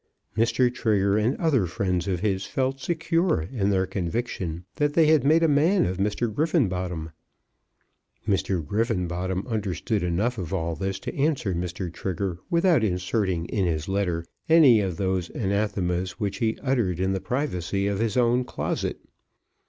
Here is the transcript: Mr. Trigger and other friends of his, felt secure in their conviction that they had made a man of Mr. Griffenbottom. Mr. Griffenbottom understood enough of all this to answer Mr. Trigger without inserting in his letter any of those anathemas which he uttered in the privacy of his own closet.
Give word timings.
Mr. 0.35 0.73
Trigger 0.73 1.15
and 1.15 1.37
other 1.37 1.67
friends 1.67 2.07
of 2.07 2.21
his, 2.21 2.43
felt 2.47 2.79
secure 2.79 3.39
in 3.43 3.69
their 3.69 3.85
conviction 3.85 4.65
that 4.77 4.93
they 4.95 5.05
had 5.05 5.23
made 5.23 5.43
a 5.43 5.47
man 5.47 5.85
of 5.85 5.97
Mr. 5.97 6.27
Griffenbottom. 6.33 7.11
Mr. 8.27 8.65
Griffenbottom 8.65 9.45
understood 9.45 10.01
enough 10.01 10.39
of 10.39 10.51
all 10.55 10.75
this 10.75 10.97
to 10.97 11.13
answer 11.15 11.53
Mr. 11.53 11.93
Trigger 11.93 12.39
without 12.49 12.83
inserting 12.83 13.45
in 13.45 13.67
his 13.67 13.87
letter 13.87 14.25
any 14.49 14.81
of 14.81 14.97
those 14.97 15.29
anathemas 15.35 16.19
which 16.19 16.37
he 16.37 16.57
uttered 16.63 16.99
in 16.99 17.13
the 17.13 17.21
privacy 17.21 17.85
of 17.85 17.99
his 17.99 18.17
own 18.17 18.43
closet. 18.43 19.01